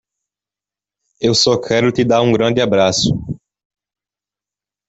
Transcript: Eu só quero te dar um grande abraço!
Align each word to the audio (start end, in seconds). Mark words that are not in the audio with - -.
Eu 1.19 1.35
só 1.35 1.61
quero 1.61 1.91
te 1.91 2.03
dar 2.03 2.23
um 2.23 2.31
grande 2.31 2.59
abraço! 2.59 3.11